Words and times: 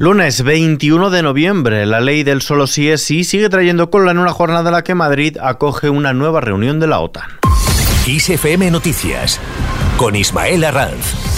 Lunes 0.00 0.44
21 0.44 1.10
de 1.10 1.24
noviembre, 1.24 1.84
la 1.84 2.00
ley 2.00 2.22
del 2.22 2.40
solo 2.40 2.68
sí 2.68 2.88
es 2.88 3.02
sí 3.02 3.24
sigue 3.24 3.48
trayendo 3.48 3.90
cola 3.90 4.12
en 4.12 4.18
una 4.18 4.32
jornada 4.32 4.68
en 4.68 4.74
la 4.74 4.84
que 4.84 4.94
Madrid 4.94 5.36
acoge 5.42 5.90
una 5.90 6.12
nueva 6.12 6.40
reunión 6.40 6.78
de 6.78 6.86
la 6.86 7.00
OTAN. 7.00 7.28
ISFM 8.06 8.70
Noticias 8.70 9.40
con 9.96 10.14
Ismael 10.14 10.62
Arranz. 10.62 11.37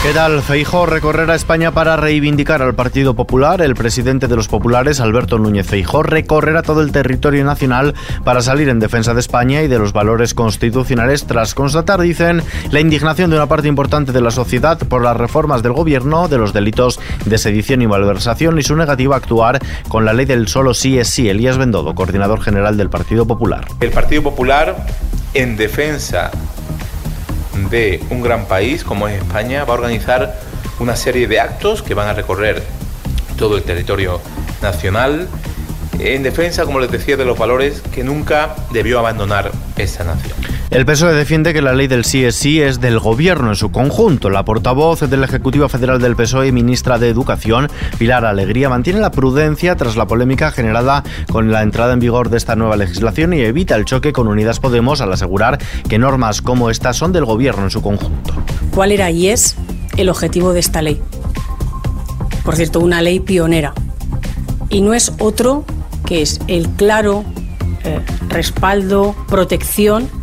¿Qué 0.00 0.14
tal? 0.14 0.42
Feijó 0.42 0.86
recorrerá 0.86 1.34
España 1.34 1.72
para 1.72 1.96
reivindicar 1.96 2.62
al 2.62 2.76
Partido 2.76 3.14
Popular. 3.14 3.60
El 3.60 3.74
presidente 3.74 4.28
de 4.28 4.36
los 4.36 4.46
populares, 4.46 5.00
Alberto 5.00 5.40
Núñez 5.40 5.66
Feijó, 5.66 6.04
recorrerá 6.04 6.62
todo 6.62 6.82
el 6.82 6.92
territorio 6.92 7.44
nacional 7.44 7.94
para 8.22 8.40
salir 8.40 8.68
en 8.68 8.78
defensa 8.78 9.12
de 9.12 9.18
España 9.18 9.60
y 9.62 9.68
de 9.68 9.76
los 9.80 9.92
valores 9.92 10.34
constitucionales 10.34 11.26
tras 11.26 11.52
constatar, 11.52 12.00
dicen, 12.00 12.44
la 12.70 12.78
indignación 12.78 13.28
de 13.30 13.36
una 13.36 13.48
parte 13.48 13.66
importante 13.66 14.12
de 14.12 14.20
la 14.20 14.30
sociedad 14.30 14.78
por 14.78 15.02
las 15.02 15.16
reformas 15.16 15.64
del 15.64 15.72
gobierno, 15.72 16.28
de 16.28 16.38
los 16.38 16.52
delitos 16.52 17.00
de 17.26 17.36
sedición 17.36 17.82
y 17.82 17.88
malversación 17.88 18.56
y 18.56 18.62
su 18.62 18.76
negativa 18.76 19.16
a 19.16 19.18
actuar 19.18 19.58
con 19.88 20.04
la 20.04 20.12
ley 20.12 20.26
del 20.26 20.46
solo 20.46 20.74
sí 20.74 20.96
es 20.96 21.08
sí. 21.08 21.28
Elías 21.28 21.58
Bendodo, 21.58 21.96
coordinador 21.96 22.40
general 22.40 22.76
del 22.76 22.88
Partido 22.88 23.26
Popular. 23.26 23.66
El 23.80 23.90
Partido 23.90 24.22
Popular, 24.22 24.76
en 25.34 25.56
defensa 25.56 26.30
de 27.70 28.02
un 28.10 28.22
gran 28.22 28.46
país 28.46 28.84
como 28.84 29.08
es 29.08 29.20
España 29.20 29.64
va 29.64 29.74
a 29.74 29.76
organizar 29.76 30.40
una 30.78 30.96
serie 30.96 31.26
de 31.26 31.40
actos 31.40 31.82
que 31.82 31.94
van 31.94 32.08
a 32.08 32.14
recorrer 32.14 32.62
todo 33.36 33.56
el 33.56 33.62
territorio 33.64 34.20
nacional 34.62 35.28
en 35.98 36.22
defensa, 36.22 36.64
como 36.64 36.78
les 36.78 36.90
decía, 36.90 37.16
de 37.16 37.24
los 37.24 37.36
valores 37.36 37.82
que 37.92 38.04
nunca 38.04 38.54
debió 38.70 39.00
abandonar 39.00 39.50
esta 39.76 40.04
nación. 40.04 40.37
El 40.70 40.84
PSOE 40.84 41.14
defiende 41.14 41.54
que 41.54 41.62
la 41.62 41.72
ley 41.72 41.86
del 41.86 42.04
sí 42.04 42.26
es 42.26 42.36
sí 42.36 42.60
es 42.60 42.78
del 42.78 42.98
gobierno 42.98 43.48
en 43.48 43.56
su 43.56 43.70
conjunto. 43.70 44.28
La 44.28 44.44
portavoz 44.44 45.00
de 45.00 45.16
la 45.16 45.24
Ejecutiva 45.24 45.66
Federal 45.70 45.98
del 45.98 46.14
PSOE 46.14 46.48
y 46.48 46.52
ministra 46.52 46.98
de 46.98 47.08
Educación, 47.08 47.68
Pilar 47.96 48.26
Alegría, 48.26 48.68
mantiene 48.68 49.00
la 49.00 49.10
prudencia 49.10 49.76
tras 49.76 49.96
la 49.96 50.06
polémica 50.06 50.50
generada 50.50 51.04
con 51.32 51.50
la 51.50 51.62
entrada 51.62 51.94
en 51.94 52.00
vigor 52.00 52.28
de 52.28 52.36
esta 52.36 52.54
nueva 52.54 52.76
legislación 52.76 53.32
y 53.32 53.40
evita 53.40 53.76
el 53.76 53.86
choque 53.86 54.12
con 54.12 54.28
Unidas 54.28 54.60
Podemos 54.60 55.00
al 55.00 55.10
asegurar 55.10 55.58
que 55.88 55.98
normas 55.98 56.42
como 56.42 56.68
estas 56.68 56.98
son 56.98 57.12
del 57.12 57.24
gobierno 57.24 57.64
en 57.64 57.70
su 57.70 57.80
conjunto. 57.80 58.34
¿Cuál 58.74 58.92
era 58.92 59.10
y 59.10 59.28
es 59.28 59.56
el 59.96 60.10
objetivo 60.10 60.52
de 60.52 60.60
esta 60.60 60.82
ley? 60.82 61.00
Por 62.44 62.56
cierto, 62.56 62.80
una 62.80 63.00
ley 63.00 63.20
pionera. 63.20 63.72
Y 64.68 64.82
no 64.82 64.92
es 64.92 65.12
otro 65.18 65.64
que 66.04 66.20
es 66.20 66.40
el 66.46 66.68
claro 66.68 67.24
eh, 67.84 68.00
respaldo, 68.28 69.16
protección 69.28 70.17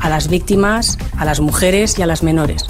a 0.00 0.08
las 0.08 0.28
víctimas, 0.28 0.98
a 1.16 1.24
las 1.24 1.40
mujeres 1.40 1.98
y 1.98 2.02
a 2.02 2.06
las 2.06 2.22
menores. 2.22 2.64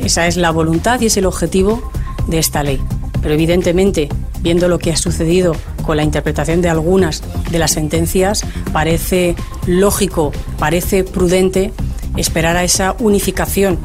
Esa 0.00 0.26
es 0.26 0.36
la 0.36 0.50
voluntad 0.50 1.00
y 1.00 1.06
es 1.06 1.16
el 1.16 1.26
objetivo 1.26 1.90
de 2.28 2.38
esta 2.38 2.62
ley. 2.62 2.80
Pero 3.22 3.34
evidentemente, 3.34 4.08
viendo 4.40 4.68
lo 4.68 4.78
que 4.78 4.92
ha 4.92 4.96
sucedido 4.96 5.56
con 5.84 5.96
la 5.96 6.04
interpretación 6.04 6.62
de 6.62 6.68
algunas 6.68 7.22
de 7.50 7.58
las 7.58 7.72
sentencias, 7.72 8.44
parece 8.72 9.34
lógico, 9.66 10.32
parece 10.58 11.04
prudente 11.04 11.72
esperar 12.16 12.56
a 12.56 12.64
esa 12.64 12.94
unificación 12.98 13.78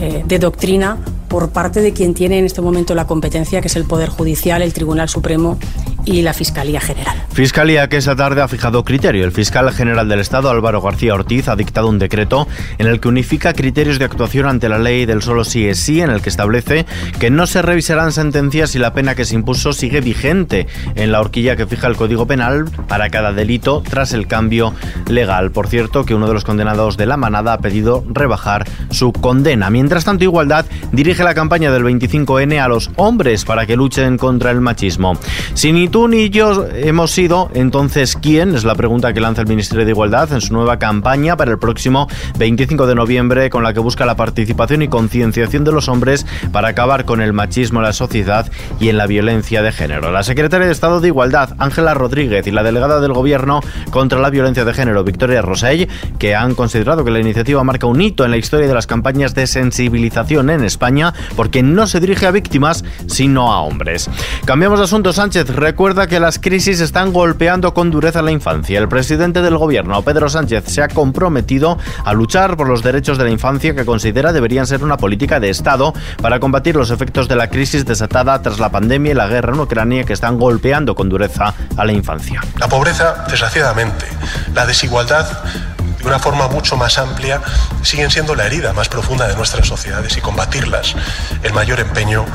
eh, 0.00 0.22
de 0.26 0.38
doctrina 0.38 0.98
por 1.28 1.50
parte 1.50 1.80
de 1.80 1.92
quien 1.92 2.14
tiene 2.14 2.38
en 2.38 2.44
este 2.44 2.60
momento 2.60 2.94
la 2.94 3.06
competencia, 3.06 3.60
que 3.60 3.68
es 3.68 3.76
el 3.76 3.84
Poder 3.84 4.08
Judicial, 4.08 4.62
el 4.62 4.72
Tribunal 4.72 5.08
Supremo 5.08 5.58
y 6.04 6.22
la 6.22 6.32
Fiscalía 6.32 6.80
General. 6.80 7.16
Fiscalía 7.32 7.88
que 7.88 7.96
esta 7.96 8.16
tarde 8.16 8.42
ha 8.42 8.48
fijado 8.48 8.84
criterio. 8.84 9.24
El 9.24 9.32
fiscal 9.32 9.72
general 9.72 10.08
del 10.08 10.20
Estado, 10.20 10.50
Álvaro 10.50 10.80
García 10.80 11.14
Ortiz, 11.14 11.48
ha 11.48 11.56
dictado 11.56 11.88
un 11.88 11.98
decreto 11.98 12.46
en 12.78 12.86
el 12.86 13.00
que 13.00 13.08
unifica 13.08 13.52
criterios 13.52 13.98
de 13.98 14.04
actuación 14.04 14.46
ante 14.46 14.68
la 14.68 14.78
ley 14.78 15.06
del 15.06 15.22
solo 15.22 15.44
sí 15.44 15.66
es 15.66 15.78
sí, 15.78 16.00
en 16.00 16.10
el 16.10 16.22
que 16.22 16.28
establece 16.28 16.86
que 17.18 17.30
no 17.30 17.46
se 17.46 17.62
revisarán 17.62 18.12
sentencias 18.12 18.70
si 18.70 18.78
la 18.78 18.92
pena 18.92 19.14
que 19.14 19.24
se 19.24 19.34
impuso 19.34 19.72
sigue 19.72 20.00
vigente 20.00 20.66
en 20.94 21.12
la 21.12 21.20
horquilla 21.20 21.56
que 21.56 21.66
fija 21.66 21.86
el 21.86 21.96
Código 21.96 22.26
Penal 22.26 22.66
para 22.88 23.10
cada 23.10 23.32
delito 23.32 23.82
tras 23.88 24.12
el 24.12 24.26
cambio 24.26 24.74
legal. 25.08 25.50
Por 25.50 25.68
cierto, 25.68 26.04
que 26.04 26.14
uno 26.14 26.28
de 26.28 26.34
los 26.34 26.44
condenados 26.44 26.96
de 26.96 27.06
la 27.06 27.16
manada 27.16 27.54
ha 27.54 27.58
pedido 27.58 28.04
rebajar 28.08 28.66
su 28.90 29.12
condena. 29.12 29.70
Mientras 29.70 30.04
tanto, 30.04 30.24
Igualdad 30.24 30.66
dirige 30.92 31.24
la 31.24 31.34
campaña 31.34 31.70
del 31.70 31.84
25N 31.84 32.60
a 32.60 32.68
los 32.68 32.90
hombres 32.96 33.44
para 33.44 33.66
que 33.66 33.76
luchen 33.76 34.18
contra 34.18 34.50
el 34.50 34.60
machismo. 34.60 35.18
Sin 35.54 35.76
tú 35.94 36.08
ni 36.08 36.28
yo 36.28 36.66
hemos 36.74 37.12
sido, 37.12 37.52
entonces 37.54 38.18
¿quién? 38.20 38.56
Es 38.56 38.64
la 38.64 38.74
pregunta 38.74 39.12
que 39.12 39.20
lanza 39.20 39.42
el 39.42 39.46
Ministerio 39.46 39.84
de 39.84 39.92
Igualdad 39.92 40.32
en 40.32 40.40
su 40.40 40.52
nueva 40.52 40.76
campaña 40.76 41.36
para 41.36 41.52
el 41.52 41.58
próximo 41.60 42.08
25 42.36 42.88
de 42.88 42.96
noviembre 42.96 43.48
con 43.48 43.62
la 43.62 43.72
que 43.72 43.78
busca 43.78 44.04
la 44.04 44.16
participación 44.16 44.82
y 44.82 44.88
concienciación 44.88 45.62
de 45.62 45.70
los 45.70 45.86
hombres 45.86 46.26
para 46.50 46.66
acabar 46.66 47.04
con 47.04 47.20
el 47.20 47.32
machismo 47.32 47.78
en 47.78 47.84
la 47.84 47.92
sociedad 47.92 48.50
y 48.80 48.88
en 48.88 48.96
la 48.96 49.06
violencia 49.06 49.62
de 49.62 49.70
género. 49.70 50.10
La 50.10 50.24
secretaria 50.24 50.66
de 50.66 50.72
Estado 50.72 51.00
de 51.00 51.06
Igualdad, 51.06 51.50
Ángela 51.58 51.94
Rodríguez, 51.94 52.44
y 52.48 52.50
la 52.50 52.64
delegada 52.64 52.98
del 52.98 53.12
Gobierno 53.12 53.60
contra 53.92 54.18
la 54.18 54.30
violencia 54.30 54.64
de 54.64 54.74
género, 54.74 55.04
Victoria 55.04 55.42
Rosell, 55.42 55.86
que 56.18 56.34
han 56.34 56.56
considerado 56.56 57.04
que 57.04 57.12
la 57.12 57.20
iniciativa 57.20 57.62
marca 57.62 57.86
un 57.86 58.00
hito 58.00 58.24
en 58.24 58.32
la 58.32 58.36
historia 58.36 58.66
de 58.66 58.74
las 58.74 58.88
campañas 58.88 59.36
de 59.36 59.46
sensibilización 59.46 60.50
en 60.50 60.64
España 60.64 61.14
porque 61.36 61.62
no 61.62 61.86
se 61.86 62.00
dirige 62.00 62.26
a 62.26 62.32
víctimas, 62.32 62.84
sino 63.06 63.52
a 63.52 63.60
hombres. 63.60 64.10
Cambiamos 64.44 64.80
de 64.80 64.86
asunto, 64.86 65.12
Sánchez. 65.12 65.50
Recuerda 65.50 65.83
recuerda 65.84 66.06
que 66.06 66.18
las 66.18 66.38
crisis 66.38 66.80
están 66.80 67.12
golpeando 67.12 67.74
con 67.74 67.90
dureza 67.90 68.22
la 68.22 68.30
infancia. 68.30 68.78
El 68.78 68.88
presidente 68.88 69.42
del 69.42 69.58
gobierno, 69.58 70.00
Pedro 70.00 70.30
Sánchez, 70.30 70.64
se 70.66 70.82
ha 70.82 70.88
comprometido 70.88 71.76
a 72.06 72.14
luchar 72.14 72.56
por 72.56 72.66
los 72.66 72.82
derechos 72.82 73.18
de 73.18 73.24
la 73.24 73.30
infancia 73.30 73.74
que 73.74 73.84
considera 73.84 74.32
deberían 74.32 74.66
ser 74.66 74.82
una 74.82 74.96
política 74.96 75.40
de 75.40 75.50
Estado 75.50 75.92
para 76.22 76.40
combatir 76.40 76.74
los 76.74 76.90
efectos 76.90 77.28
de 77.28 77.36
la 77.36 77.50
crisis 77.50 77.84
desatada 77.84 78.40
tras 78.40 78.60
la 78.60 78.70
pandemia 78.70 79.12
y 79.12 79.14
la 79.14 79.26
guerra 79.26 79.52
en 79.52 79.60
Ucrania 79.60 80.04
que 80.04 80.14
están 80.14 80.38
golpeando 80.38 80.94
con 80.94 81.10
dureza 81.10 81.52
a 81.76 81.84
la 81.84 81.92
infancia. 81.92 82.40
La 82.58 82.66
pobreza, 82.66 83.26
desgraciadamente, 83.28 84.06
la 84.54 84.64
desigualdad 84.64 85.26
de 86.04 86.10
una 86.10 86.18
forma 86.18 86.48
mucho 86.48 86.76
más 86.76 86.98
amplia, 86.98 87.40
siguen 87.82 88.10
siendo 88.10 88.34
la 88.34 88.46
herida 88.46 88.74
más 88.74 88.90
profunda 88.90 89.26
de 89.26 89.34
nuestras 89.36 89.66
sociedades 89.66 90.14
y 90.18 90.20
combatirlas 90.20 90.94
el 91.42 91.54
mayor 91.54 91.80
empeño 91.80 92.26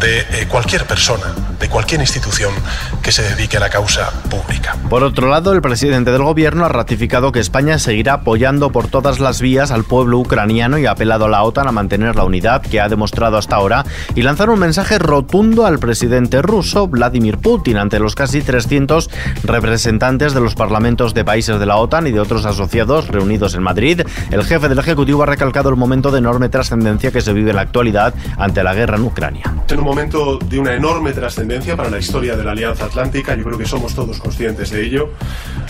de 0.00 0.20
eh, 0.20 0.46
cualquier 0.48 0.86
persona, 0.86 1.32
de 1.60 1.68
cualquier 1.68 2.00
institución 2.00 2.52
que 3.00 3.12
se 3.12 3.22
dedique 3.22 3.58
a 3.58 3.60
la 3.60 3.70
causa 3.70 4.10
pública. 4.28 4.76
Por 4.90 5.04
otro 5.04 5.28
lado, 5.28 5.52
el 5.52 5.62
presidente 5.62 6.10
del 6.10 6.22
gobierno 6.22 6.64
ha 6.64 6.68
ratificado 6.68 7.30
que 7.30 7.38
España 7.38 7.78
seguirá 7.78 8.14
apoyando 8.14 8.72
por 8.72 8.88
todas 8.88 9.20
las 9.20 9.40
vías 9.40 9.70
al 9.70 9.84
pueblo 9.84 10.18
ucraniano 10.18 10.78
y 10.78 10.86
ha 10.86 10.90
apelado 10.92 11.26
a 11.26 11.28
la 11.28 11.44
OTAN 11.44 11.68
a 11.68 11.72
mantener 11.72 12.16
la 12.16 12.24
unidad 12.24 12.62
que 12.62 12.80
ha 12.80 12.88
demostrado 12.88 13.38
hasta 13.38 13.54
ahora 13.54 13.84
y 14.16 14.22
lanzar 14.22 14.50
un 14.50 14.58
mensaje 14.58 14.98
rotundo 14.98 15.64
al 15.64 15.78
presidente 15.78 16.42
ruso 16.42 16.88
Vladimir 16.88 17.38
Putin 17.38 17.76
ante 17.76 18.00
los 18.00 18.16
casi 18.16 18.42
300 18.42 19.10
representantes 19.44 20.34
de 20.34 20.40
los 20.40 20.56
parlamentos 20.56 21.14
de 21.14 21.24
países 21.24 21.60
de 21.60 21.66
la 21.66 21.76
OTAN 21.76 22.08
y 22.08 22.10
de 22.10 22.18
otros 22.18 22.44
asociados 22.46 23.11
reunidos 23.12 23.54
en 23.54 23.62
Madrid. 23.62 24.02
El 24.30 24.44
jefe 24.44 24.68
del 24.68 24.78
Ejecutivo 24.78 25.22
ha 25.22 25.26
recalcado 25.26 25.68
el 25.68 25.76
momento 25.76 26.10
de 26.10 26.18
enorme 26.18 26.48
trascendencia 26.48 27.10
que 27.10 27.20
se 27.20 27.32
vive 27.32 27.50
en 27.50 27.56
la 27.56 27.62
actualidad 27.62 28.14
ante 28.38 28.62
la 28.62 28.74
guerra 28.74 28.96
en 28.96 29.02
Ucrania. 29.02 29.54
En 29.68 29.78
un 29.78 29.84
momento 29.84 30.38
de 30.38 30.58
una 30.58 30.74
enorme 30.74 31.12
trascendencia 31.12 31.76
para 31.76 31.90
la 31.90 31.98
historia 31.98 32.36
de 32.36 32.44
la 32.44 32.52
Alianza 32.52 32.86
Atlántica, 32.86 33.34
yo 33.34 33.44
creo 33.44 33.58
que 33.58 33.66
somos 33.66 33.94
todos 33.94 34.18
conscientes 34.18 34.70
de 34.70 34.84
ello. 34.84 35.10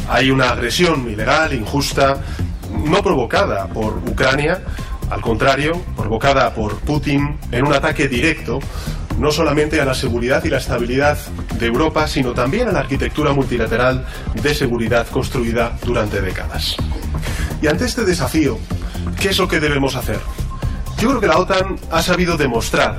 Hay 0.08 0.30
una 0.30 0.50
agresión 0.50 1.08
ilegal, 1.10 1.52
injusta, 1.52 2.16
no 2.84 3.02
provocada 3.02 3.66
por 3.66 3.98
Ucrania, 4.08 4.62
al 5.10 5.20
contrario, 5.20 5.72
provocada 5.96 6.54
por 6.54 6.76
Putin 6.80 7.36
en 7.50 7.66
un 7.66 7.74
ataque 7.74 8.08
directo 8.08 8.60
no 9.18 9.30
solamente 9.30 9.80
a 9.80 9.84
la 9.84 9.94
seguridad 9.94 10.42
y 10.44 10.48
la 10.48 10.58
estabilidad 10.58 11.18
de 11.58 11.66
Europa, 11.66 12.06
sino 12.08 12.32
también 12.32 12.68
a 12.68 12.72
la 12.72 12.80
arquitectura 12.80 13.32
multilateral 13.32 14.04
de 14.34 14.54
seguridad 14.54 15.06
construida 15.08 15.76
durante 15.84 16.20
décadas. 16.20 16.76
Y 17.62 17.68
ante 17.68 17.84
este 17.84 18.04
desafío, 18.04 18.58
¿qué 19.20 19.28
es 19.28 19.38
lo 19.38 19.46
que 19.46 19.60
debemos 19.60 19.94
hacer? 19.94 20.18
Yo 20.98 21.10
creo 21.10 21.20
que 21.20 21.28
la 21.28 21.38
OTAN 21.38 21.78
ha 21.92 22.02
sabido 22.02 22.36
demostrar 22.36 22.98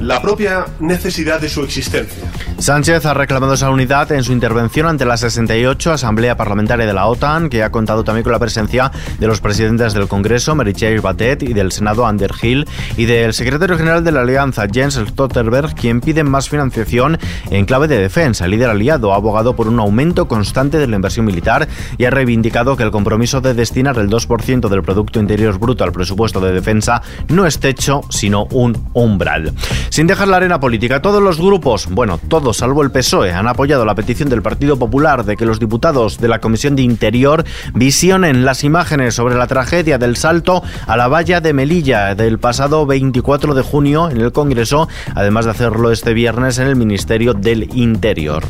la 0.00 0.22
propia 0.22 0.66
necesidad 0.78 1.40
de 1.40 1.48
su 1.48 1.64
existencia. 1.64 2.22
Sánchez 2.58 3.04
ha 3.04 3.12
reclamado 3.12 3.52
esa 3.52 3.68
unidad 3.68 4.10
en 4.12 4.24
su 4.24 4.32
intervención 4.32 4.86
ante 4.86 5.04
la 5.04 5.18
68 5.18 5.92
Asamblea 5.92 6.38
Parlamentaria 6.38 6.86
de 6.86 6.94
la 6.94 7.06
OTAN, 7.06 7.50
que 7.50 7.62
ha 7.62 7.70
contado 7.70 8.02
también 8.02 8.24
con 8.24 8.32
la 8.32 8.38
presencia 8.38 8.90
de 9.18 9.26
los 9.26 9.42
presidentes 9.42 9.92
del 9.92 10.08
Congreso, 10.08 10.54
Mary 10.54 10.72
Batet, 11.02 11.42
y 11.42 11.52
del 11.52 11.70
Senado, 11.70 12.06
Ander 12.06 12.32
Hill, 12.40 12.66
y 12.96 13.04
del 13.04 13.34
secretario 13.34 13.76
general 13.76 14.02
de 14.04 14.10
la 14.10 14.22
Alianza, 14.22 14.66
Jens 14.72 14.94
Stoltenberg, 14.94 15.74
quien 15.74 16.00
pide 16.00 16.24
más 16.24 16.48
financiación 16.48 17.18
en 17.50 17.66
clave 17.66 17.88
de 17.88 17.98
defensa. 17.98 18.46
El 18.46 18.52
líder 18.52 18.70
aliado 18.70 19.12
ha 19.12 19.16
abogado 19.16 19.54
por 19.54 19.68
un 19.68 19.78
aumento 19.78 20.26
constante 20.26 20.78
de 20.78 20.86
la 20.86 20.96
inversión 20.96 21.26
militar 21.26 21.68
y 21.98 22.06
ha 22.06 22.10
reivindicado 22.10 22.74
que 22.74 22.84
el 22.84 22.90
compromiso 22.90 23.42
de 23.42 23.52
destinar 23.52 23.98
el 23.98 24.08
2% 24.08 24.68
del 24.68 24.82
Producto 24.82 25.20
Interior 25.20 25.58
Bruto 25.58 25.84
al 25.84 25.92
presupuesto 25.92 26.40
de 26.40 26.52
defensa 26.52 27.02
no 27.28 27.46
es 27.46 27.60
techo, 27.60 28.00
sino 28.08 28.46
un 28.46 28.88
umbral. 28.94 29.52
Sin 29.90 30.06
dejar 30.06 30.28
la 30.28 30.38
arena 30.38 30.58
política, 30.58 31.02
todos 31.02 31.22
los 31.22 31.38
grupos, 31.38 31.86
bueno, 31.90 32.18
todos 32.18 32.45
salvo 32.52 32.82
el 32.82 32.90
PSOE, 32.90 33.32
han 33.32 33.48
apoyado 33.48 33.84
la 33.84 33.94
petición 33.94 34.28
del 34.28 34.42
Partido 34.42 34.78
Popular 34.78 35.24
de 35.24 35.36
que 35.36 35.46
los 35.46 35.58
diputados 35.58 36.18
de 36.18 36.28
la 36.28 36.40
Comisión 36.40 36.76
de 36.76 36.82
Interior 36.82 37.44
visionen 37.74 38.44
las 38.44 38.64
imágenes 38.64 39.14
sobre 39.14 39.36
la 39.36 39.46
tragedia 39.46 39.98
del 39.98 40.16
salto 40.16 40.62
a 40.86 40.96
la 40.96 41.08
valla 41.08 41.40
de 41.40 41.52
Melilla 41.52 42.14
del 42.14 42.38
pasado 42.38 42.86
24 42.86 43.54
de 43.54 43.62
junio 43.62 44.10
en 44.10 44.20
el 44.20 44.32
Congreso, 44.32 44.88
además 45.14 45.44
de 45.44 45.52
hacerlo 45.52 45.90
este 45.90 46.14
viernes 46.14 46.58
en 46.58 46.68
el 46.68 46.76
Ministerio 46.76 47.34
del 47.34 47.74
Interior. 47.76 48.44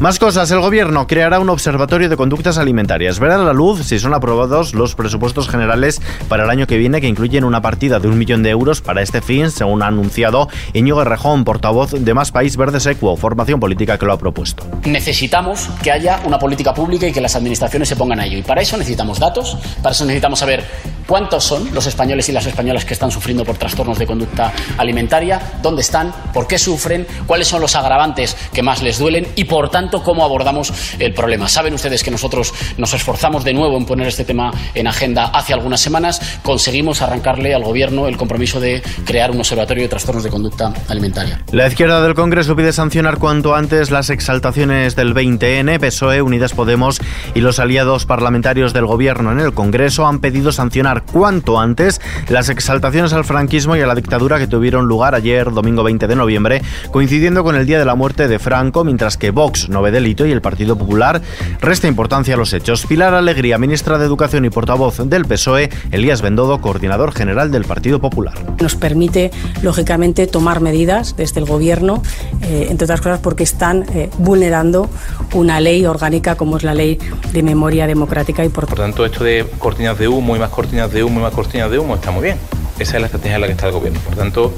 Más 0.00 0.18
cosas, 0.18 0.50
el 0.50 0.60
Gobierno 0.60 1.06
creará 1.06 1.40
un 1.40 1.50
observatorio 1.50 2.08
de 2.08 2.16
conductas 2.16 2.58
alimentarias. 2.58 3.18
Verá 3.18 3.38
la 3.38 3.52
luz 3.52 3.86
si 3.86 3.98
son 3.98 4.14
aprobados 4.14 4.74
los 4.74 4.94
presupuestos 4.94 5.48
generales 5.48 6.00
para 6.28 6.44
el 6.44 6.50
año 6.50 6.66
que 6.66 6.78
viene, 6.78 7.00
que 7.00 7.08
incluyen 7.08 7.44
una 7.44 7.62
partida 7.62 8.00
de 8.00 8.08
un 8.08 8.18
millón 8.18 8.42
de 8.42 8.50
euros 8.50 8.80
para 8.80 9.02
este 9.02 9.20
fin, 9.20 9.50
según 9.50 9.82
ha 9.82 9.88
anunciado 9.88 10.48
Íñigo 10.72 11.04
Rejón, 11.04 11.44
portavoz 11.44 11.92
de 11.92 12.14
Más 12.14 12.32
País 12.32 12.56
Verde 12.56 12.80
Secuo, 12.80 13.16
formación 13.42 13.58
política 13.58 13.98
que 13.98 14.06
lo 14.06 14.12
ha 14.12 14.18
propuesto. 14.18 14.64
Necesitamos 14.84 15.68
que 15.82 15.90
haya 15.90 16.20
una 16.24 16.38
política 16.38 16.72
pública 16.72 17.08
y 17.08 17.12
que 17.12 17.20
las 17.20 17.34
administraciones 17.34 17.88
se 17.88 17.96
pongan 17.96 18.20
a 18.20 18.26
ello. 18.26 18.38
Y 18.38 18.42
para 18.42 18.62
eso 18.62 18.76
necesitamos 18.76 19.18
datos, 19.18 19.56
para 19.82 19.92
eso 19.92 20.04
necesitamos 20.04 20.38
saber 20.38 20.64
cuántos 21.06 21.42
son 21.42 21.74
los 21.74 21.86
españoles 21.86 22.28
y 22.28 22.32
las 22.32 22.46
españolas 22.46 22.84
que 22.84 22.94
están 22.94 23.10
sufriendo 23.10 23.44
por 23.44 23.56
trastornos 23.56 23.98
de 23.98 24.06
conducta 24.06 24.52
alimentaria, 24.78 25.40
dónde 25.60 25.82
están, 25.82 26.12
por 26.32 26.46
qué 26.46 26.56
sufren, 26.56 27.04
cuáles 27.26 27.48
son 27.48 27.60
los 27.60 27.74
agravantes 27.74 28.36
que 28.52 28.62
más 28.62 28.80
les 28.80 28.98
duelen 28.98 29.26
y, 29.34 29.44
por 29.44 29.70
tanto, 29.70 30.04
cómo 30.04 30.24
abordamos 30.24 30.72
el 31.00 31.12
problema. 31.12 31.48
Saben 31.48 31.74
ustedes 31.74 32.04
que 32.04 32.12
nosotros 32.12 32.54
nos 32.78 32.94
esforzamos 32.94 33.42
de 33.42 33.54
nuevo 33.54 33.76
en 33.76 33.86
poner 33.86 34.06
este 34.06 34.24
tema 34.24 34.52
en 34.74 34.86
agenda 34.86 35.26
hace 35.34 35.52
algunas 35.52 35.80
semanas. 35.80 36.20
Conseguimos 36.42 37.02
arrancarle 37.02 37.54
al 37.54 37.64
Gobierno 37.64 38.06
el 38.06 38.16
compromiso 38.16 38.60
de 38.60 38.82
crear 39.04 39.32
un 39.32 39.38
observatorio 39.38 39.82
de 39.82 39.88
trastornos 39.88 40.22
de 40.22 40.30
conducta 40.30 40.72
alimentaria. 40.88 41.42
La 41.50 41.66
izquierda 41.66 42.00
del 42.02 42.14
Congreso 42.14 42.54
pide 42.54 42.72
sancionar 42.72 43.18
cuanto 43.32 43.54
antes 43.54 43.90
las 43.90 44.10
exaltaciones 44.10 44.94
del 44.94 45.14
20N. 45.14 45.80
PSOE, 45.80 46.20
Unidas 46.20 46.52
Podemos 46.52 47.00
y 47.34 47.40
los 47.40 47.60
aliados 47.60 48.04
parlamentarios 48.04 48.74
del 48.74 48.84
Gobierno 48.84 49.32
en 49.32 49.40
el 49.40 49.54
Congreso 49.54 50.06
han 50.06 50.18
pedido 50.18 50.52
sancionar 50.52 51.04
cuanto 51.04 51.58
antes 51.58 51.98
las 52.28 52.50
exaltaciones 52.50 53.14
al 53.14 53.24
franquismo 53.24 53.74
y 53.74 53.80
a 53.80 53.86
la 53.86 53.94
dictadura 53.94 54.38
que 54.38 54.46
tuvieron 54.46 54.84
lugar 54.84 55.14
ayer, 55.14 55.50
domingo 55.50 55.82
20 55.82 56.08
de 56.08 56.14
noviembre, 56.14 56.62
coincidiendo 56.90 57.42
con 57.42 57.56
el 57.56 57.64
día 57.64 57.78
de 57.78 57.86
la 57.86 57.94
muerte 57.94 58.28
de 58.28 58.38
Franco, 58.38 58.84
mientras 58.84 59.16
que 59.16 59.30
Vox 59.30 59.70
no 59.70 59.80
ve 59.80 59.92
delito 59.92 60.26
y 60.26 60.30
el 60.30 60.42
Partido 60.42 60.76
Popular 60.76 61.22
resta 61.62 61.88
importancia 61.88 62.34
a 62.34 62.36
los 62.36 62.52
hechos. 62.52 62.84
Pilar 62.84 63.14
Alegría, 63.14 63.56
ministra 63.56 63.96
de 63.96 64.04
Educación 64.04 64.44
y 64.44 64.50
portavoz 64.50 64.98
del 65.08 65.24
PSOE, 65.24 65.70
Elías 65.90 66.20
Bendodo, 66.20 66.60
coordinador 66.60 67.12
general 67.14 67.50
del 67.50 67.64
Partido 67.64 67.98
Popular. 67.98 68.34
Nos 68.60 68.76
permite, 68.76 69.30
lógicamente, 69.62 70.26
tomar 70.26 70.60
medidas 70.60 71.16
desde 71.16 71.40
el 71.40 71.46
Gobierno, 71.46 72.02
eh, 72.42 72.66
entre 72.68 72.84
otras 72.84 73.00
cosas 73.00 73.21
porque 73.22 73.44
están 73.44 73.84
eh, 73.94 74.10
vulnerando 74.18 74.90
una 75.32 75.60
ley 75.60 75.86
orgánica 75.86 76.34
como 76.34 76.56
es 76.56 76.62
la 76.62 76.74
ley 76.74 76.98
de 77.32 77.42
memoria 77.42 77.86
democrática 77.86 78.44
y 78.44 78.48
por... 78.48 78.66
por 78.66 78.78
tanto 78.78 79.04
esto 79.04 79.24
de 79.24 79.46
cortinas 79.58 79.98
de 79.98 80.08
humo 80.08 80.36
y 80.36 80.38
más 80.38 80.50
cortinas 80.50 80.92
de 80.92 81.04
humo 81.04 81.20
y 81.20 81.22
más 81.22 81.32
cortinas 81.32 81.70
de 81.70 81.78
humo 81.78 81.94
está 81.94 82.10
muy 82.10 82.24
bien. 82.24 82.36
Esa 82.78 82.96
es 82.96 83.00
la 83.00 83.06
estrategia 83.06 83.36
en 83.36 83.40
la 83.42 83.46
que 83.46 83.52
está 83.52 83.66
el 83.66 83.72
gobierno. 83.72 84.00
Por 84.00 84.16
tanto, 84.16 84.52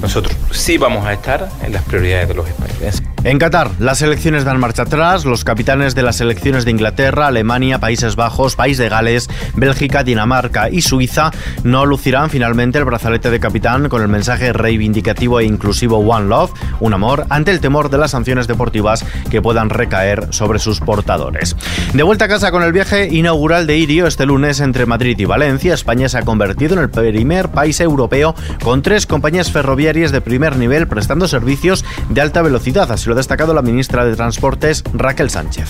nosotros 0.00 0.36
sí 0.50 0.78
vamos 0.78 1.06
a 1.06 1.12
estar 1.12 1.48
en 1.62 1.72
las 1.72 1.82
prioridades 1.84 2.28
de 2.28 2.34
los 2.34 2.48
españoles. 2.48 3.02
En 3.24 3.38
Qatar, 3.38 3.70
las 3.78 4.02
elecciones 4.02 4.44
dan 4.44 4.58
marcha 4.58 4.82
atrás. 4.82 5.24
Los 5.24 5.44
capitanes 5.44 5.94
de 5.94 6.02
las 6.02 6.20
elecciones 6.20 6.64
de 6.64 6.72
Inglaterra, 6.72 7.28
Alemania, 7.28 7.78
Países 7.78 8.16
Bajos, 8.16 8.56
País 8.56 8.78
de 8.78 8.88
Gales, 8.88 9.30
Bélgica, 9.54 10.02
Dinamarca 10.02 10.68
y 10.68 10.82
Suiza 10.82 11.30
no 11.62 11.86
lucirán 11.86 12.30
finalmente 12.30 12.80
el 12.80 12.84
brazalete 12.84 13.30
de 13.30 13.38
capitán 13.38 13.88
con 13.88 14.02
el 14.02 14.08
mensaje 14.08 14.52
reivindicativo 14.52 15.38
e 15.38 15.44
inclusivo 15.44 15.98
One 15.98 16.26
Love, 16.26 16.50
un 16.80 16.94
amor, 16.94 17.26
ante 17.28 17.52
el 17.52 17.60
temor 17.60 17.90
de 17.90 17.98
las 17.98 18.10
sanciones 18.10 18.48
deportivas 18.48 19.04
que 19.30 19.40
puedan 19.40 19.70
recaer 19.70 20.26
sobre 20.30 20.58
sus 20.58 20.80
portadores. 20.80 21.54
De 21.94 22.02
vuelta 22.02 22.24
a 22.24 22.28
casa 22.28 22.50
con 22.50 22.64
el 22.64 22.72
viaje 22.72 23.06
inaugural 23.06 23.68
de 23.68 23.76
Irio 23.76 24.08
este 24.08 24.26
lunes 24.26 24.58
entre 24.58 24.84
Madrid 24.84 25.16
y 25.20 25.26
Valencia, 25.26 25.74
España 25.74 26.08
se 26.08 26.18
ha 26.18 26.22
convertido 26.22 26.74
en 26.74 26.80
el 26.80 26.90
primer 26.90 27.50
país 27.50 27.78
europeo 27.78 28.34
con 28.64 28.82
tres 28.82 29.06
compañías 29.06 29.52
ferroviarias 29.52 30.10
de 30.10 30.20
primer 30.20 30.56
nivel 30.56 30.88
prestando 30.88 31.28
servicios 31.28 31.84
de 32.08 32.20
alta 32.20 32.42
velocidad. 32.42 32.90
Así 32.90 33.11
lo 33.12 33.16
destacado 33.16 33.52
la 33.52 33.60
ministra 33.60 34.06
de 34.06 34.16
Transportes, 34.16 34.82
Raquel 34.94 35.28
Sánchez. 35.28 35.68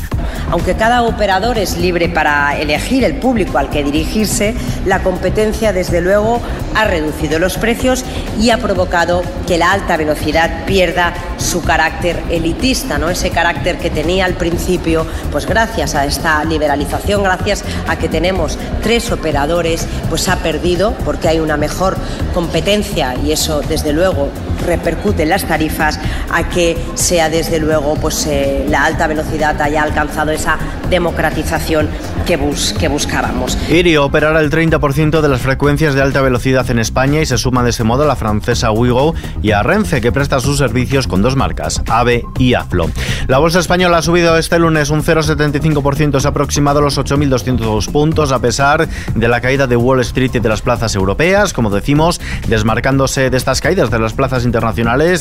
Aunque 0.53 0.77
cada 0.77 1.03
operador 1.03 1.59
es 1.59 1.77
libre 1.77 2.09
para 2.09 2.57
elegir 2.57 3.03
el 3.03 3.17
público 3.17 3.59
al 3.59 3.69
que 3.69 3.83
dirigirse, 3.83 4.55
la 4.87 5.03
competencia 5.03 5.73
desde 5.73 6.01
luego 6.01 6.41
ha 6.77 6.85
reducido 6.85 7.41
los 7.41 7.59
precios 7.59 8.05
y 8.39 8.51
ha 8.51 8.59
provocado 8.59 9.23
que 9.49 9.59
la 9.59 9.73
alta 9.73 9.97
velocidad 9.97 10.65
pierda 10.67 11.15
su 11.37 11.65
carácter 11.65 12.23
elitista, 12.31 12.97
¿no? 12.97 13.11
ese 13.11 13.31
carácter 13.31 13.77
que 13.79 13.91
tenía 13.91 14.25
al 14.25 14.35
principio, 14.35 15.05
pues 15.33 15.45
gracias 15.45 15.97
a 15.97 16.05
esta 16.05 16.45
liberalización, 16.45 17.25
gracias 17.25 17.65
a 17.89 17.97
que 17.97 18.09
tenemos 18.09 18.57
tres 18.85 19.11
operadores, 19.11 19.89
pues 20.09 20.29
ha 20.29 20.37
perdido 20.37 20.95
porque 21.05 21.27
hay 21.27 21.41
una 21.41 21.57
mejor 21.57 21.97
competencia 22.35 23.17
y 23.17 23.33
eso 23.33 23.63
desde 23.63 23.93
luego 23.93 24.29
repercute 24.63 25.25
en 25.25 25.29
las 25.29 25.45
tarifas 25.45 25.99
a 26.33 26.49
que 26.49 26.77
sea 26.95 27.29
desde 27.29 27.59
luego 27.59 27.97
pues 27.97 28.27
eh, 28.27 28.65
la 28.69 28.85
alta 28.85 29.07
velocidad 29.07 29.61
haya 29.61 29.83
alcanzado 29.83 30.31
esa 30.31 30.59
democratización 30.91 31.89
que, 32.27 32.37
bus 32.37 32.75
que 32.79 32.89
buscábamos. 32.89 33.59
Irio 33.69 34.05
operará 34.05 34.41
el 34.41 34.51
30% 34.51 35.21
de 35.21 35.29
las 35.29 35.41
frecuencias 35.41 35.95
de 35.95 36.03
alta 36.03 36.21
velocidad 36.21 36.71
en 36.71 36.79
España 36.79 37.21
y 37.21 37.27
se 37.27 37.39
suma 37.39 37.63
de 37.63 37.71
ese 37.71 37.85
modo 37.85 38.05
a 38.05 38.07
la 38.07 38.17
francesa 38.17 38.71
Wigo 38.71 39.15
y 39.43 39.51
a 39.51 39.63
Renfe 39.63 40.01
que 40.01 40.13
presta 40.13 40.41
sus 40.41 40.59
servicios 40.59 41.07
con 41.07 41.23
dos 41.23 41.37
marcas, 41.37 41.83
AVE 41.89 42.25
y 42.39 42.55
AFLO. 42.55 42.91
La 43.27 43.39
bolsa 43.39 43.59
española 43.59 43.99
ha 43.99 44.03
subido 44.03 44.37
este 44.37 44.59
lunes 44.59 44.91
un 44.91 45.03
0,75%, 45.03 46.21
se 46.21 46.27
ha 46.27 46.31
aproximado 46.31 46.79
a 46.79 46.83
los 46.83 46.99
8.202 46.99 47.91
puntos 47.91 48.33
a 48.33 48.39
pesar 48.39 48.89
de 49.15 49.29
la 49.29 49.41
caída 49.41 49.67
de 49.67 49.77
Wall 49.77 50.01
Street 50.01 50.31
y 50.35 50.41
de 50.41 50.49
las 50.49 50.63
plazas 50.63 50.95
europeas, 50.95 51.53
como 51.53 51.71
decimos, 51.71 52.21
desmarcándose 52.49 53.31
de 53.31 53.37
estas 53.37 53.61
caídas 53.61 53.91
de 53.91 53.99
las 53.99 54.13
plazas 54.13 54.45
internacionales 54.45 54.52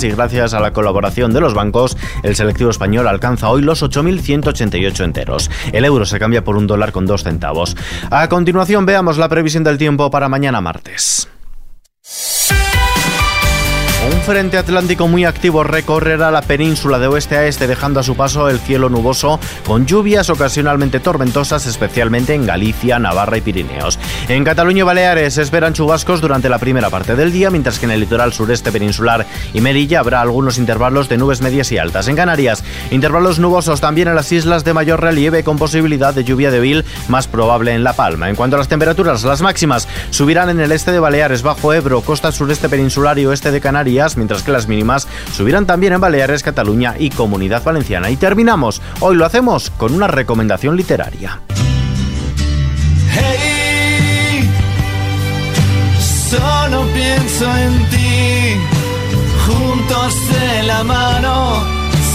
y 0.03 0.11
gracias 0.11 0.53
a 0.53 0.59
la 0.59 0.73
colaboración 0.73 1.33
de 1.33 1.39
los 1.39 1.53
bancos, 1.53 1.97
el 2.23 2.35
selectivo 2.35 2.69
español 2.69 3.07
alcanza 3.07 3.49
hoy 3.49 3.61
los 3.61 3.81
8.188 3.83 5.03
enteros. 5.03 5.49
El 5.71 5.85
euro 5.85 6.05
se 6.05 6.19
cambia 6.19 6.43
por 6.43 6.57
un 6.57 6.67
dólar 6.67 6.91
con 6.91 7.05
dos 7.05 7.23
centavos. 7.23 7.75
A 8.09 8.27
continuación 8.29 8.85
veamos 8.85 9.17
la 9.17 9.29
previsión 9.29 9.63
del 9.63 9.77
tiempo 9.77 10.09
para 10.11 10.29
mañana 10.29 10.61
martes. 10.61 11.27
Frente 14.25 14.59
atlántico 14.59 15.07
muy 15.07 15.25
activo 15.25 15.63
recorrerá 15.63 16.29
la 16.29 16.43
península 16.43 16.99
de 16.99 17.07
oeste 17.07 17.37
a 17.37 17.47
este 17.47 17.65
dejando 17.65 17.99
a 17.99 18.03
su 18.03 18.15
paso 18.15 18.49
el 18.49 18.59
cielo 18.59 18.87
nuboso 18.87 19.39
con 19.65 19.87
lluvias 19.87 20.29
ocasionalmente 20.29 20.99
tormentosas 20.99 21.65
especialmente 21.65 22.35
en 22.35 22.45
Galicia, 22.45 22.99
Navarra 22.99 23.37
y 23.37 23.41
Pirineos. 23.41 23.97
En 24.29 24.43
Cataluña 24.43 24.81
y 24.81 24.83
Baleares 24.83 25.33
se 25.33 25.41
esperan 25.41 25.73
chubascos 25.73 26.21
durante 26.21 26.49
la 26.49 26.59
primera 26.59 26.91
parte 26.91 27.15
del 27.15 27.31
día 27.31 27.49
mientras 27.49 27.79
que 27.79 27.87
en 27.87 27.91
el 27.91 28.01
litoral 28.01 28.31
sureste 28.31 28.71
peninsular 28.71 29.25
y 29.55 29.59
Merilla 29.59 29.99
habrá 29.99 30.21
algunos 30.21 30.59
intervalos 30.59 31.09
de 31.09 31.17
nubes 31.17 31.41
medias 31.41 31.71
y 31.71 31.79
altas. 31.79 32.07
En 32.07 32.15
Canarias, 32.15 32.63
intervalos 32.91 33.39
nubosos 33.39 33.81
también 33.81 34.07
en 34.07 34.15
las 34.15 34.31
islas 34.31 34.63
de 34.63 34.75
mayor 34.75 35.01
relieve 35.01 35.43
con 35.43 35.57
posibilidad 35.57 36.13
de 36.13 36.23
lluvia 36.23 36.51
débil 36.51 36.85
más 37.09 37.27
probable 37.27 37.73
en 37.73 37.83
La 37.83 37.93
Palma. 37.93 38.29
En 38.29 38.35
cuanto 38.35 38.55
a 38.55 38.59
las 38.59 38.67
temperaturas, 38.67 39.23
las 39.23 39.41
máximas 39.41 39.87
subirán 40.11 40.49
en 40.49 40.59
el 40.59 40.71
este 40.71 40.91
de 40.91 40.99
Baleares, 40.99 41.41
bajo 41.41 41.73
Ebro, 41.73 42.01
costa 42.01 42.31
sureste 42.31 42.69
peninsular 42.69 43.17
y 43.17 43.25
oeste 43.25 43.51
de 43.51 43.59
Canarias 43.59 44.10
mientras 44.17 44.43
que 44.43 44.51
las 44.51 44.67
mínimas 44.67 45.07
subirán 45.33 45.65
también 45.65 45.93
en 45.93 46.01
Baleares, 46.01 46.43
Cataluña 46.43 46.95
y 46.97 47.09
Comunidad 47.09 47.63
Valenciana. 47.63 48.09
Y 48.09 48.17
terminamos, 48.17 48.81
hoy 48.99 49.15
lo 49.15 49.25
hacemos 49.25 49.71
con 49.71 49.93
una 49.93 50.07
recomendación 50.07 50.75
literaria. 50.75 51.39
Hey, 53.13 54.49
solo 55.99 56.85
pienso 56.93 57.57
en 57.57 57.89
ti, 57.89 58.55
juntos 59.45 60.15
de 60.29 60.63
la 60.63 60.83
mano, 60.83 61.63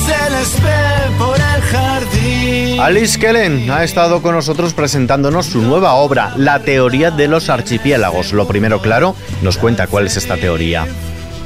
se 0.07 0.31
les 0.31 0.63
ve 0.63 1.17
por 1.19 1.37
el 1.37 1.63
jardín. 1.63 2.81
Alice 2.81 3.19
Kellen 3.19 3.71
ha 3.71 3.85
estado 3.85 4.23
con 4.23 4.35
nosotros 4.35 4.75
presentándonos 4.75 5.47
su 5.47 5.63
nueva 5.63 5.95
obra, 5.95 6.33
La 6.37 6.61
teoría 6.61 7.11
de 7.11 7.29
los 7.29 7.49
archipiélagos. 7.51 8.33
Lo 8.33 8.47
primero, 8.47 8.81
claro, 8.81 9.15
nos 9.43 9.59
cuenta 9.59 9.87
cuál 9.87 10.07
es 10.07 10.17
esta 10.17 10.37
teoría. 10.37 10.87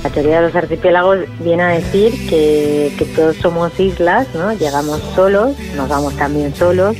La 0.02 0.10
teoría 0.10 0.40
de 0.40 0.46
los 0.46 0.56
archipiélagos 0.56 1.18
viene 1.40 1.62
a 1.62 1.68
decir 1.68 2.12
que, 2.28 3.06
todos 3.14 3.36
somos 3.36 3.78
islas, 3.78 4.26
¿no? 4.34 4.52
Llegamos 4.52 5.00
solos, 5.14 5.56
nos 5.76 5.88
vamos 5.88 6.16
también 6.16 6.54
solos, 6.54 6.96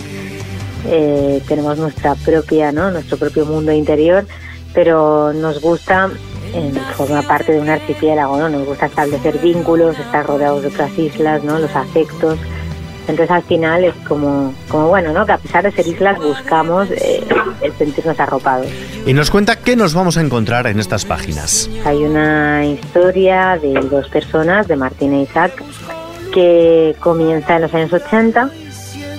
eh, 0.87 1.43
tenemos 1.49 1.79
nuestra 1.79 2.15
propia, 2.15 2.73
¿no? 2.73 2.91
Nuestro 2.91 3.17
propio 3.17 3.47
mundo 3.47 3.73
interior, 3.73 4.27
pero 4.75 5.33
nos 5.33 5.61
gusta 5.61 6.11
en 6.53 6.75
forma 6.97 7.23
parte 7.23 7.53
de 7.53 7.61
un 7.61 7.71
archipiélago, 7.71 8.37
¿no? 8.37 8.49
Nos 8.49 8.67
gusta 8.67 8.87
establecer 8.87 9.39
vínculos, 9.39 9.99
estar 9.99 10.27
rodeados 10.27 10.63
de 10.63 10.69
otras 10.69 10.99
islas, 10.99 11.43
¿no? 11.43 11.59
Los 11.59 11.75
afectos. 11.75 12.39
Entonces 13.11 13.31
al 13.31 13.43
final 13.43 13.85
es 13.85 13.95
como, 14.07 14.55
como 14.69 14.89
bueno, 14.89 15.13
¿no? 15.13 15.27
Que 15.27 15.33
a 15.33 15.39
pesar 15.39 15.65
de 15.65 15.73
ser 15.73 15.87
islas 15.87 16.19
buscamos 16.19 16.89
eh, 16.91 17.23
el 17.61 17.73
sentirnos 17.75 18.19
arropados. 18.19 18.69
Y 19.07 19.13
nos 19.13 19.31
cuenta 19.31 19.57
qué 19.57 19.77
nos 19.77 19.95
vamos 19.95 20.17
a 20.17 20.21
encontrar 20.21 20.67
en 20.67 20.79
estas 20.79 21.05
páginas. 21.05 21.69
Hay 21.85 22.05
una 22.05 22.65
historia 22.65 23.59
de 23.61 23.75
dos 23.91 24.09
personas, 24.09 24.69
de 24.69 24.77
Martín 24.77 25.13
e 25.15 25.23
Isaac, 25.23 25.63
que 26.33 26.95
comienza 27.01 27.57
en 27.57 27.63
los 27.63 27.75
años 27.75 27.93
80 27.93 28.51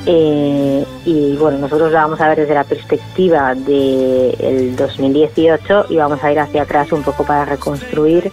eh, 0.05 0.83
y 1.05 1.35
bueno, 1.35 1.59
nosotros 1.59 1.91
la 1.91 2.01
vamos 2.01 2.19
a 2.21 2.29
ver 2.29 2.39
desde 2.39 2.55
la 2.55 2.63
perspectiva 2.63 3.53
del 3.53 4.75
2018 4.75 5.85
y 5.89 5.97
vamos 5.97 6.23
a 6.23 6.31
ir 6.31 6.39
hacia 6.39 6.63
atrás 6.63 6.91
un 6.91 7.03
poco 7.03 7.23
para 7.23 7.45
reconstruir 7.45 8.31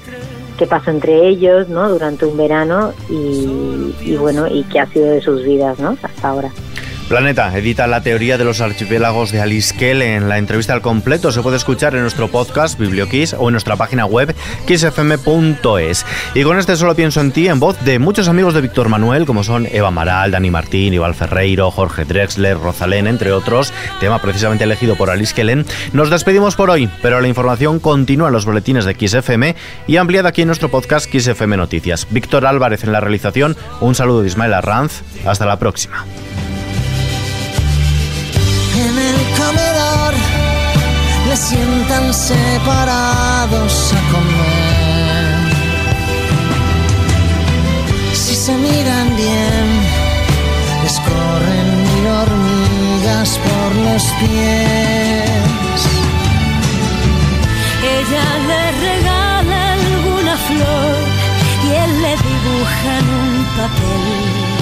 qué 0.59 0.67
pasó 0.67 0.91
entre 0.91 1.29
ellos 1.29 1.69
¿no? 1.69 1.89
durante 1.89 2.27
un 2.27 2.37
verano 2.37 2.93
y, 3.09 3.95
y 4.03 4.17
bueno, 4.17 4.47
y 4.49 4.65
qué 4.65 4.81
ha 4.81 4.87
sido 4.87 5.07
de 5.07 5.23
sus 5.23 5.45
vidas 5.45 5.79
¿no? 5.79 5.97
hasta 6.03 6.29
ahora. 6.29 6.51
Planeta 7.09 7.57
edita 7.57 7.87
la 7.87 8.03
teoría 8.03 8.37
de 8.37 8.45
los 8.45 8.61
archipiélagos 8.61 9.33
de 9.33 9.41
Alice 9.41 9.75
En 9.81 10.29
la 10.29 10.37
entrevista 10.37 10.75
al 10.75 10.83
completo 10.83 11.33
se 11.33 11.41
puede 11.41 11.57
escuchar 11.57 11.95
en 11.95 12.03
nuestro 12.03 12.29
podcast 12.29 12.79
BiblioKiss 12.79 13.35
o 13.39 13.49
en 13.49 13.53
nuestra 13.53 13.77
página 13.77 14.05
web 14.05 14.35
kissfm.es. 14.67 16.05
Y 16.35 16.43
con 16.43 16.59
este 16.59 16.77
solo 16.77 16.95
pienso 16.95 17.23
en 17.23 17.33
ti 17.33 17.49
en 17.49 17.61
voz 17.61 17.83
de 17.83 17.99
muchos 17.99 18.29
amigos 18.29 18.53
de 18.53 18.61
Víctor 18.61 18.91
Manuel, 18.91 19.25
como 19.25 19.43
son 19.43 19.67
Eva 19.73 19.91
Maral, 19.91 20.33
Dani 20.33 20.51
Martín, 20.51 20.93
Iván 20.93 21.15
Ferreiro, 21.15 21.71
Jorge 21.71 22.05
Drexler, 22.05 22.59
Rosalén, 22.59 23.07
entre 23.07 23.33
otros, 23.33 23.73
tema 24.01 24.21
precisamente 24.21 24.65
elegido 24.65 24.95
por 24.95 25.09
Alice 25.09 25.35
Kellen. 25.35 25.65
Nos 25.95 26.11
despedimos 26.11 26.57
por 26.57 26.69
hoy, 26.69 26.91
pero 27.01 27.23
la 27.23 27.29
información 27.29 27.81
continúa 27.81 28.29
en 28.29 28.35
los 28.35 28.45
boletines 28.45 28.85
de 28.85 28.95
XFM 28.95 29.57
y 29.87 29.97
ampliada 29.97 30.29
aquí 30.29 30.43
en 30.43 30.49
nuestro 30.49 30.69
podcast 30.69 31.11
XFM 31.11 31.57
Noticias. 31.57 32.07
Víctor 32.11 32.45
Álvarez 32.45 32.85
en 32.85 32.93
la 32.93 33.01
realización, 33.01 33.57
un 33.81 33.95
saludo 33.95 34.21
de 34.21 34.29
Ismael 34.29 34.53
Arranz, 34.53 35.03
hasta 35.25 35.47
la 35.47 35.59
próxima. 35.59 36.05
En 38.81 38.97
el 38.97 39.19
comedor 39.37 40.15
le 41.29 41.37
sientan 41.37 42.15
separados 42.15 43.93
a 43.93 44.01
comer. 44.13 45.49
Si 48.13 48.35
se 48.37 48.55
miran 48.55 49.17
bien, 49.17 49.67
les 50.85 50.97
corren 51.01 51.69
mil 51.87 52.07
hormigas 52.19 53.31
por 53.47 53.69
los 53.87 54.05
pies. 54.21 55.81
Ella 57.97 58.27
le 58.51 58.63
regala 58.87 59.59
alguna 59.73 60.37
flor 60.49 60.95
y 61.65 61.69
él 61.83 61.93
le 62.05 62.13
dibuja 62.29 62.91
en 63.01 63.09
un 63.23 63.45
papel 63.57 64.58